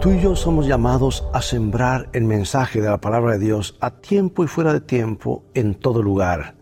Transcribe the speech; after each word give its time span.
Tú 0.00 0.12
y 0.12 0.20
yo 0.22 0.34
somos 0.34 0.66
llamados 0.66 1.26
a 1.34 1.42
sembrar 1.42 2.08
el 2.14 2.24
mensaje 2.24 2.80
de 2.80 2.88
la 2.88 3.02
palabra 3.02 3.32
de 3.32 3.38
Dios 3.38 3.76
a 3.80 3.90
tiempo 3.90 4.42
y 4.42 4.46
fuera 4.46 4.72
de 4.72 4.80
tiempo 4.80 5.44
en 5.52 5.74
todo 5.74 6.02
lugar, 6.02 6.56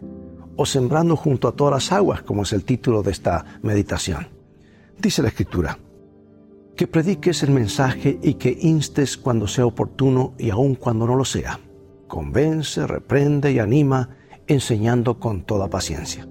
o 0.57 0.67
sembrando 0.67 1.15
junto 1.15 1.47
a 1.47 1.53
todas 1.53 1.73
las 1.73 1.93
aguas, 1.93 2.23
como 2.23 2.43
es 2.43 2.53
el 2.53 2.65
título 2.65 3.05
de 3.05 3.13
esta 3.13 3.45
meditación. 3.63 4.27
Dice 4.99 5.23
la 5.23 5.29
Escritura, 5.29 5.79
que 6.75 6.89
prediques 6.89 7.45
el 7.45 7.53
mensaje 7.53 8.19
y 8.21 8.35
que 8.35 8.59
instes 8.61 9.17
cuando 9.17 9.47
sea 9.47 9.67
oportuno 9.67 10.35
y 10.37 10.51
aun 10.51 10.75
cuando 10.75 11.07
no 11.07 11.15
lo 11.15 11.25
sea. 11.25 11.61
Convence, 12.09 12.89
reprende 12.89 13.53
y 13.53 13.61
anima, 13.61 14.17
enseñando 14.49 15.21
con 15.21 15.45
toda 15.45 15.71
paciencia. 15.71 16.27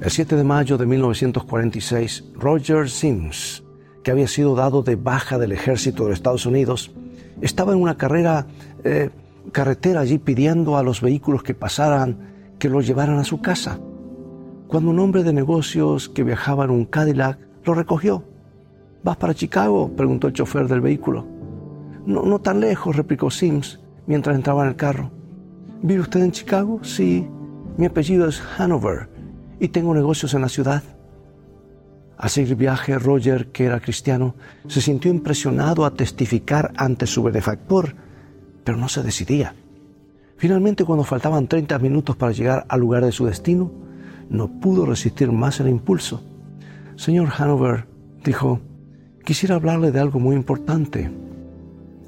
El 0.00 0.10
7 0.12 0.36
de 0.36 0.44
mayo 0.44 0.78
de 0.78 0.86
1946, 0.86 2.30
Roger 2.34 2.88
Sims, 2.88 3.64
que 4.02 4.10
había 4.10 4.28
sido 4.28 4.54
dado 4.54 4.82
de 4.82 4.96
baja 4.96 5.38
del 5.38 5.52
ejército 5.52 6.06
de 6.06 6.14
Estados 6.14 6.46
Unidos, 6.46 6.92
estaba 7.40 7.72
en 7.72 7.80
una 7.80 7.96
carrera 7.96 8.46
eh, 8.84 9.10
carretera 9.50 10.00
allí 10.00 10.18
pidiendo 10.18 10.76
a 10.76 10.82
los 10.82 11.00
vehículos 11.00 11.42
que 11.42 11.54
pasaran 11.54 12.30
que 12.58 12.68
lo 12.68 12.80
llevaran 12.80 13.18
a 13.18 13.24
su 13.24 13.40
casa. 13.40 13.78
Cuando 14.68 14.90
un 14.90 14.98
hombre 15.00 15.24
de 15.24 15.32
negocios 15.32 16.08
que 16.08 16.22
viajaba 16.22 16.64
en 16.64 16.70
un 16.70 16.84
Cadillac 16.84 17.38
lo 17.64 17.74
recogió. 17.74 18.24
¿Vas 19.02 19.16
para 19.16 19.34
Chicago? 19.34 19.90
preguntó 19.96 20.28
el 20.28 20.32
chofer 20.32 20.68
del 20.68 20.80
vehículo. 20.80 21.26
No, 22.06 22.22
no 22.22 22.40
tan 22.40 22.60
lejos, 22.60 22.96
replicó 22.96 23.30
Sims 23.30 23.80
mientras 24.06 24.36
entraba 24.36 24.62
en 24.62 24.68
el 24.68 24.76
carro. 24.76 25.10
¿Vive 25.82 26.02
usted 26.02 26.20
en 26.22 26.32
Chicago? 26.32 26.80
Sí. 26.82 27.26
Mi 27.76 27.86
apellido 27.86 28.28
es 28.28 28.40
Hanover 28.58 29.08
y 29.58 29.68
tengo 29.68 29.94
negocios 29.94 30.34
en 30.34 30.42
la 30.42 30.48
ciudad. 30.48 30.82
Al 32.18 32.30
seguir 32.30 32.56
viaje, 32.56 32.98
Roger, 32.98 33.48
que 33.48 33.64
era 33.64 33.80
cristiano, 33.80 34.34
se 34.68 34.80
sintió 34.80 35.10
impresionado 35.10 35.84
a 35.84 35.94
testificar 35.94 36.72
ante 36.76 37.06
su 37.06 37.22
benefactor, 37.22 37.94
pero 38.64 38.78
no 38.78 38.88
se 38.88 39.02
decidía. 39.02 39.54
Finalmente, 40.36 40.84
cuando 40.84 41.04
faltaban 41.04 41.48
30 41.48 41.78
minutos 41.78 42.16
para 42.16 42.32
llegar 42.32 42.64
al 42.68 42.80
lugar 42.80 43.04
de 43.04 43.12
su 43.12 43.26
destino, 43.26 43.72
no 44.28 44.48
pudo 44.60 44.86
resistir 44.86 45.30
más 45.32 45.60
el 45.60 45.68
impulso. 45.68 46.22
Señor 46.96 47.28
Hanover, 47.36 47.86
dijo, 48.24 48.60
quisiera 49.24 49.56
hablarle 49.56 49.90
de 49.90 50.00
algo 50.00 50.20
muy 50.20 50.36
importante. 50.36 51.10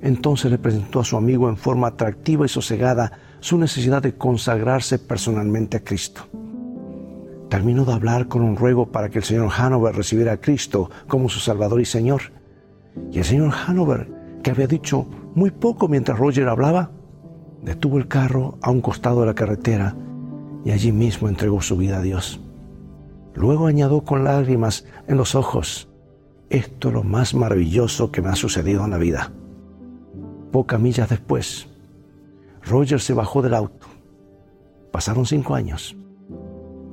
Entonces 0.01 0.51
le 0.51 0.59
presentó 0.59 1.01
a 1.01 1.05
su 1.05 1.17
amigo 1.17 1.49
en 1.49 1.57
forma 1.57 1.89
atractiva 1.89 2.45
y 2.45 2.49
sosegada 2.49 3.13
su 3.41 3.59
necesidad 3.59 4.03
de 4.03 4.15
consagrarse 4.15 4.99
personalmente 4.99 5.79
a 5.79 5.85
Cristo 5.85 6.29
terminó 7.55 7.85
de 7.85 7.93
hablar 7.93 8.27
con 8.27 8.43
un 8.43 8.57
ruego 8.57 8.91
para 8.91 9.11
que 9.11 9.19
el 9.19 9.25
señor 9.25 9.49
Hanover 9.57 9.95
recibiera 9.95 10.33
a 10.33 10.41
Cristo 10.41 10.91
como 11.07 11.29
su 11.29 11.39
Salvador 11.39 11.81
y 11.81 11.85
Señor. 11.85 12.33
Y 13.13 13.19
el 13.19 13.25
señor 13.25 13.53
Hanover, 13.55 14.11
que 14.43 14.51
había 14.51 14.67
dicho 14.67 15.07
muy 15.37 15.53
poco 15.53 15.87
mientras 15.87 16.19
Roger 16.19 16.49
hablaba, 16.49 16.91
detuvo 17.63 17.99
el 17.99 18.09
carro 18.09 18.59
a 18.61 18.73
un 18.73 18.81
costado 18.81 19.21
de 19.21 19.27
la 19.27 19.37
carretera 19.37 19.95
y 20.65 20.73
allí 20.73 20.91
mismo 20.91 21.29
entregó 21.29 21.63
su 21.63 21.77
vida 21.77 21.99
a 21.99 22.03
Dios. 22.03 22.41
Luego 23.37 23.69
añadió 23.69 24.01
con 24.01 24.25
lágrimas 24.25 24.85
en 25.07 25.17
los 25.17 25.37
ojos, 25.37 25.89
esto 26.51 26.89
es 26.89 26.95
lo 26.95 27.05
más 27.05 27.35
maravilloso 27.35 28.11
que 28.11 28.21
me 28.21 28.31
ha 28.31 28.35
sucedido 28.35 28.85
en 28.85 28.91
la 28.91 28.99
vida. 28.99 29.31
Pocas 30.51 30.81
millas 30.81 31.09
después, 31.09 31.69
Roger 32.65 33.01
se 33.01 33.15
bajó 33.15 33.43
del 33.43 33.55
auto. 33.55 33.87
Pasaron 34.91 35.25
cinco 35.25 35.55
años. 35.55 35.97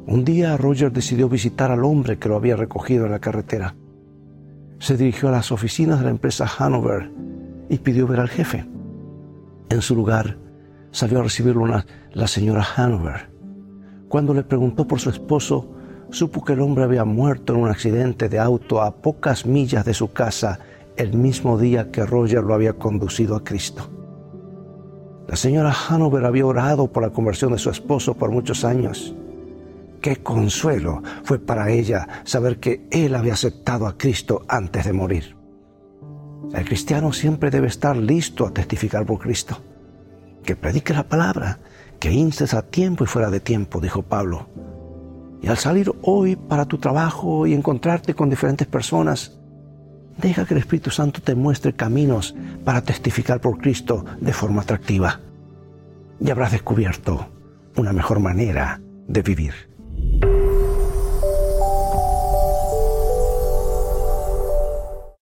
Un 0.08 0.26
día 0.26 0.58
Roger 0.58 0.92
decidió 0.92 1.30
visitar 1.30 1.70
al 1.70 1.84
hombre 1.84 2.18
que 2.18 2.28
lo 2.28 2.36
había 2.36 2.56
recogido 2.56 3.06
en 3.06 3.12
la 3.12 3.20
carretera. 3.20 3.76
Se 4.80 4.98
dirigió 4.98 5.30
a 5.30 5.32
las 5.32 5.52
oficinas 5.52 6.00
de 6.00 6.06
la 6.06 6.12
empresa 6.12 6.50
Hanover 6.58 7.12
y 7.70 7.78
pidió 7.78 8.08
ver 8.08 8.20
al 8.20 8.30
jefe. 8.30 8.66
En 9.70 9.82
su 9.82 9.96
lugar 9.96 10.38
salió 10.90 11.20
a 11.20 11.24
recibirlo 11.24 11.68
la 11.68 12.28
señora 12.28 12.66
Hanover. 12.76 13.30
Cuando 14.10 14.34
le 14.34 14.44
preguntó 14.44 14.88
por 14.88 15.00
su 15.00 15.12
esposo, 15.12 15.72
supo 16.10 16.44
que 16.44 16.54
el 16.54 16.62
hombre 16.62 16.84
había 16.84 17.06
muerto 17.06 17.54
en 17.54 17.62
un 17.62 17.70
accidente 17.70 18.28
de 18.28 18.40
auto 18.40 18.82
a 18.82 18.96
pocas 18.96 19.46
millas 19.46 19.86
de 19.86 19.94
su 19.94 20.12
casa 20.12 20.60
el 20.98 21.14
mismo 21.14 21.60
día 21.60 21.92
que 21.92 22.06
Roger 22.06 22.44
lo 22.44 22.56
había 22.56 22.74
conducido 22.74 23.36
a 23.36 23.44
Cristo. 23.44 23.88
La 25.28 25.36
señora 25.36 25.72
Hanover 25.72 26.26
había 26.26 26.48
orado 26.48 26.92
por 26.92 27.04
la 27.04 27.12
conversión 27.12 27.52
de 27.52 27.60
su 27.60 27.70
esposo 27.70 28.16
por 28.16 28.32
muchos 28.32 28.66
años 28.66 29.16
Qué 30.02 30.18
consuelo 30.18 31.04
fue 31.24 31.38
para 31.38 31.70
ella 31.70 32.08
saber 32.24 32.60
que 32.60 32.88
él 32.90 33.14
había 33.14 33.34
aceptado 33.34 33.86
a 33.86 33.98
Cristo 33.98 34.44
antes 34.48 34.86
de 34.86 34.94
morir. 34.94 35.38
El 36.54 36.66
cristiano 36.66 37.14
siempre 37.14 37.52
debe 37.52 37.68
estar 37.68 37.96
listo 37.96 38.46
a 38.46 38.52
testificar 38.52 39.06
por 39.06 39.20
Cristo. 39.20 39.58
Que 40.44 40.56
predique 40.56 40.94
la 40.94 41.08
palabra, 41.08 41.60
que 42.00 42.12
instes 42.12 42.56
a 42.56 42.64
tiempo 42.64 43.04
y 43.04 43.08
fuera 43.08 43.30
de 43.30 43.40
tiempo, 43.40 43.80
dijo 43.80 44.02
Pablo. 44.02 44.50
Y 45.40 45.48
al 45.48 45.58
salir 45.58 45.92
hoy 46.02 46.36
para 46.36 46.66
tu 46.66 46.80
trabajo 46.80 47.46
y 47.46 47.54
encontrarte 47.54 48.16
con 48.16 48.30
diferentes 48.30 48.68
personas, 48.68 49.40
deja 50.18 50.46
que 50.46 50.56
el 50.56 50.60
Espíritu 50.60 50.90
Santo 50.90 51.22
te 51.22 51.36
muestre 51.36 51.74
caminos 51.74 52.36
para 52.66 52.82
testificar 52.82 53.40
por 53.40 53.60
Cristo 53.60 54.04
de 54.20 54.34
forma 54.34 54.64
atractiva. 54.64 55.20
Y 56.20 56.32
habrás 56.32 56.52
descubierto 56.52 57.28
una 57.78 57.94
mejor 57.94 58.20
manera 58.20 58.82
de 59.08 59.22
vivir. 59.22 59.71